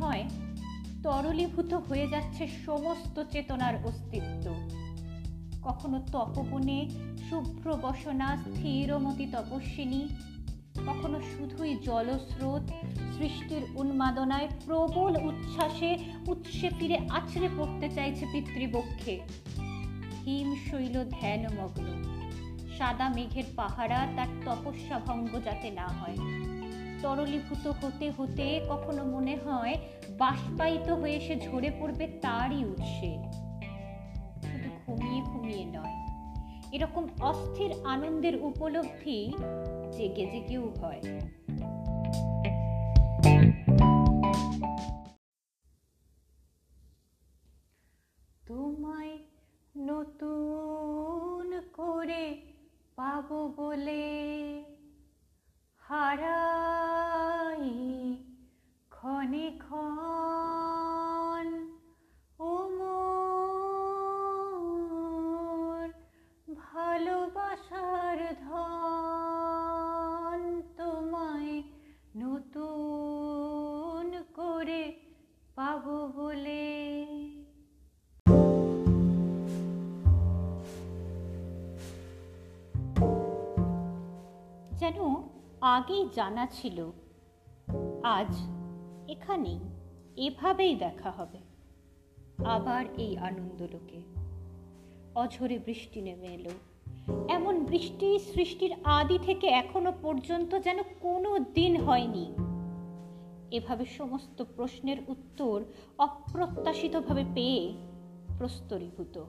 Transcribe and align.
হয়, 0.00 0.24
তরলীভূত 1.02 1.74
হয়ে 1.74 2.06
যাচ্ছে 2.06 2.46
সমস্ত 2.66 3.22
চেতনার 3.22 3.74
অস্তিত্ব। 3.84 4.54
কখনো 5.62 6.02
তপবনে 6.12 6.90
শুভ্র 7.30 7.76
বসনা 7.82 8.36
স্থিরমতি 8.36 9.26
তপস্বিনী, 9.26 10.08
কখনো 10.86 11.20
শুধুই 11.20 11.74
জলস্রোত 11.74 12.62
সৃষ্টির 13.18 13.62
উন্মাদনায় 13.74 14.48
প্রবল 14.66 15.16
উচ্ছ্বাসে 15.22 15.98
উৎসে 16.26 16.70
ফিরে 16.78 16.98
আছড়ে 17.08 17.48
পড়তে 17.58 17.88
চাইছে 17.88 18.26
পিতৃবক্ষে। 18.32 19.20
হিম 20.26 20.56
শৈল 20.70 21.04
ধ্যানমগ্ন। 21.10 21.86
সাদা 22.78 23.08
মেঘের 23.08 23.44
পাহারা 23.56 24.06
তার 24.16 24.26
তপস্যা 24.44 24.98
ভঙ্গ 24.98 25.40
যাতে 25.44 25.70
না 25.70 25.86
হয়। 25.86 26.16
তরলীভূত 27.02 27.64
হতে 27.80 28.06
হতে 28.18 28.46
কখনো 28.68 29.02
মনে 29.04 29.34
হয় 29.36 29.74
বাষ্পায়িত 30.18 30.88
হয়ে 30.90 31.20
সে 31.20 31.34
ঝরে 31.40 31.70
পড়বে 31.80 32.06
তারই 32.22 32.60
উৎসে। 32.64 33.12
শুধু 34.46 34.70
ঘুমিয়ে 34.86 35.20
ঘুমিয়ে 35.22 35.64
নয়, 35.76 35.96
এরকম 36.72 37.04
অস্থির 37.20 37.70
আনন্দের 37.84 38.36
উপলব্ধি 38.42 39.18
জেগে 39.96 40.24
জেগেও 40.32 40.66
হয়। 40.80 41.02
তোমায় 48.46 49.14
নতুন 49.76 51.48
করে 51.72 52.24
পাবো 52.96 53.40
বলে 53.56 54.04
হারাই 55.82 56.79
ক্ষণে 59.70 61.50
ক্ষণ 62.36 62.80
ও 62.80 62.92
ভালোবাসার 66.60 68.18
ধন 68.48 70.40
তোমায় 70.76 71.62
নতুন 72.16 74.06
করে 74.34 74.92
পাবো 75.56 76.08
বলে। 76.16 76.66
যেন 84.76 84.98
আগেই 85.60 86.08
জানা 86.12 86.46
ছিল, 86.46 86.90
আজ 88.02 88.59
এখানেই 89.10 89.58
এভাবেই 90.16 90.74
দেখা 90.74 91.10
হবে। 91.10 91.38
আবার 92.44 92.84
এই 92.98 93.18
আনন্দলোকে। 93.18 94.02
অঝরে 95.14 95.58
বৃষ্টি 95.58 96.02
নেমে 96.02 96.26
এলো। 96.26 96.50
এমন 97.28 97.64
বৃষ্টি 97.64 98.18
সৃষ্টির 98.18 98.74
আদি 98.84 99.18
থেকে 99.22 99.46
এখনও 99.46 99.92
পর্যন্ত 100.02 100.58
যেন 100.58 100.78
কোনো 101.00 101.38
দিন 101.38 101.76
হয়নি। 101.76 102.32
এভাবে 103.50 103.84
সমস্ত 103.84 104.44
প্রশ্নের 104.56 104.96
উত্তর 105.08 105.64
অপ্রত্যাশিতভাবে 105.98 107.24
পেয়ে 107.34 107.72
প্রস্তরীভূত। 108.38 109.24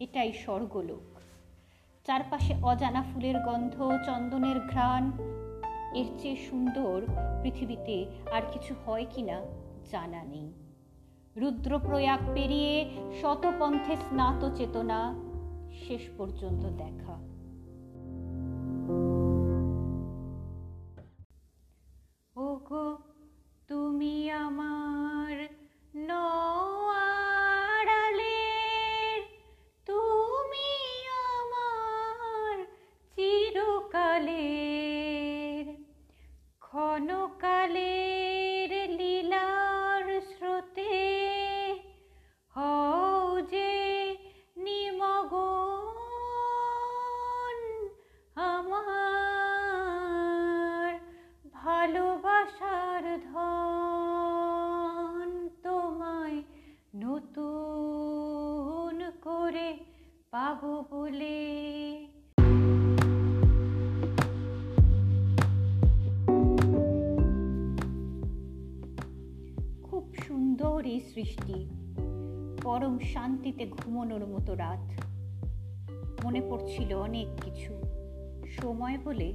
এটাই 0.00 0.32
স্বর্গলোক। 0.32 1.18
চারপাশে 2.06 2.54
অজানা 2.62 3.02
ফুলের 3.02 3.34
গন্ধ, 3.40 3.92
চন্দনের 4.06 4.60
ঘ্রাণ 4.60 5.12
এর 5.94 6.04
চেয়ে 6.18 6.36
সুন্দর 6.36 7.02
পৃথিবীতে 7.42 8.06
আর 8.32 8.42
কিছু 8.52 8.74
হয় 8.86 9.06
কি 9.10 9.22
না 9.22 9.42
জানা 9.90 10.24
নেই। 10.24 10.52
রুদ্রপ্রয়াগ 11.36 12.20
পেরিয়ে 12.34 12.90
শতপন্থে 13.22 13.96
স্নাত 13.96 14.54
চেতনা 14.54 15.14
শেষ 15.88 16.08
পর্যন্ত 16.18 16.66
দেখা। 16.66 17.27
পাবো 60.48 60.84
বলে। 60.90 61.36
খুব 69.82 70.14
সুন্দর 70.26 70.86
এই 70.86 71.00
সৃষ্টি। 71.00 71.68
পরম 72.62 72.98
শান্তিতে 72.98 73.66
ঘুমোনোর 73.66 74.26
মতো 74.26 74.54
রাত। 74.54 75.00
মনে 76.24 76.40
পড়ছিল 76.40 76.94
অনেক 76.94 77.28
কিছু। 77.42 77.82
সময় 78.48 78.98
বলে 79.04 79.34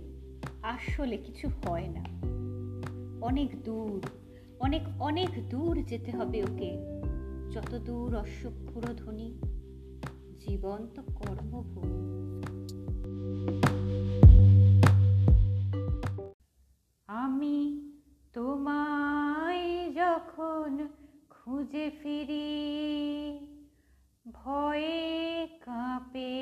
আসলে 0.62 1.18
কিছু 1.18 1.50
হয় 1.66 1.88
না। 1.88 2.06
অনেক 3.26 3.64
দূর, 3.64 4.06
অনেক 4.60 4.82
অনেক 5.00 5.50
দূর 5.50 5.84
যেতে 5.84 6.12
হবে 6.12 6.44
ওকে। 6.44 6.78
যত 7.52 7.78
দূর 7.78 8.16
অশ্বক্ষুর 8.16 8.96
ধ্বনি 8.98 9.53
জীবন্ত 10.44 10.96
কর্মভূমি 11.16 12.04
আমি 17.10 17.58
তোমায় 18.34 19.66
যখন 19.94 20.72
খুঁজে 21.30 21.88
ফিরি 22.02 22.52
ভয়ে 24.34 25.02
কাঁপে 25.66 26.34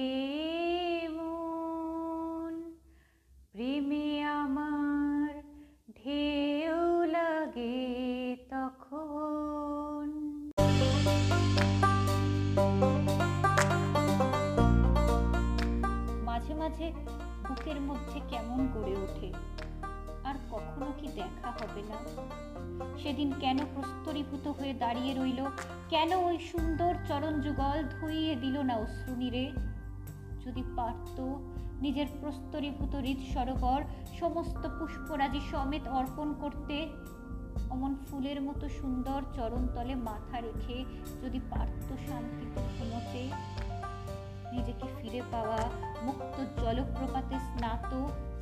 বুকের 17.72 17.82
মধ্যে 17.82 18.22
কেমন 18.30 18.68
গড়ে 18.74 18.96
ওঠে? 18.96 19.34
আর 20.24 20.36
কখনো 20.52 20.94
কি 20.98 21.08
দেখা 21.08 21.52
হবে 21.52 21.82
না? 21.82 21.98
সেদিন 23.04 23.34
কেন 23.40 23.58
প্রস্তরীভূত 23.58 24.48
হয়ে 24.48 24.74
দাঁড়িয়ে 24.74 25.14
রইল? 25.14 25.46
কেন 25.90 26.14
ওই 26.14 26.40
সুন্দর 26.40 26.96
চরণ 27.08 27.42
যুগল 27.42 27.84
ধুইয়ে 27.84 28.36
দিল 28.36 28.58
না 28.58 28.76
অশ্রুনীরে 28.76 29.52
যদি 30.46 30.64
পারত 30.76 31.20
নিজের 31.82 32.06
প্রস্তরীভূত 32.22 32.96
হৃদ 32.96 33.20
সরোবর 33.34 33.82
সমস্ত 34.20 34.68
পুষ্পরাজি 34.80 35.40
সমেত 35.52 35.88
অর্পণ 35.88 36.34
করতে, 36.34 36.90
অমন 37.70 37.96
ফুলের 37.96 38.42
মতো 38.42 38.70
সুন্দর 38.70 39.22
চরণতলে 39.34 39.96
মাথা 39.96 40.40
রেখে 40.40 40.86
যদি 41.22 41.40
পারত 41.50 42.10
শান্তিতে 42.10 42.62
নিজেকে 44.52 44.88
ফিরে 44.98 45.22
পাওয়া, 45.32 45.62
মুক্ত 46.04 46.36
জলপ্রপাতে 46.62 47.36
স্নাত, 47.40 47.92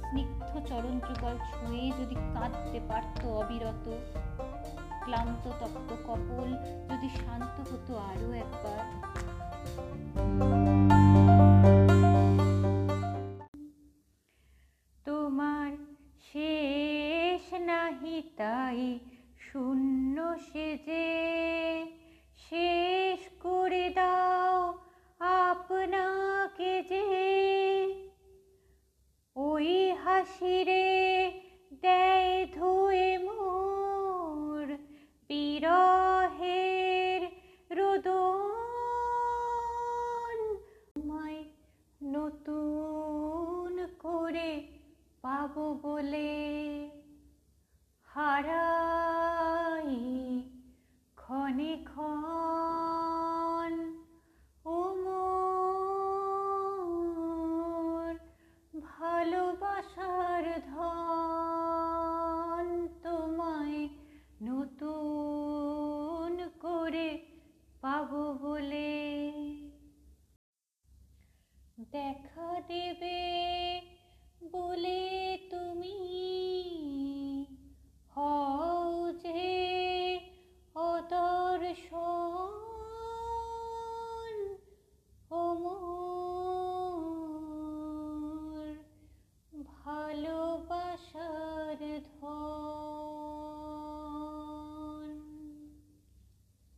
স্নিগ্ধ 0.07 0.51
চরণ 0.67 0.95
যুগল 0.99 1.35
ছুঁয়ে 1.49 1.85
যদি 1.99 2.15
কাঁদতে 2.33 2.79
পারত 2.87 3.21
অবিরত, 3.39 3.85
ক্লান্ত, 5.03 5.43
তপ্ত 5.59 5.89
কপল 6.07 6.49
যদি 6.89 7.09
শান্ত 7.09 7.55
হতো 7.69 7.93
আরও 8.11 8.29
একবার। 8.43 8.85
তোমার 15.05 15.71
শেষ 16.31 17.43
নাহি 17.59 18.17
তাই 18.37 18.99
শূন্য 19.39 20.17
সেজে 20.53 21.07
শেষ 22.49 23.19
করে 23.43 23.85
দাও। 23.89 24.28
হাসিরে 30.19 30.87
দেয় 31.83 32.31
ধুয়ে 32.55 33.11
মোর 33.27 34.65
বিরহের 35.29 37.21
রোদন। 37.71 38.49
নতুন 42.15 43.73
করে 43.99 44.51
পাবো 45.23 45.65
বলে 45.83 46.28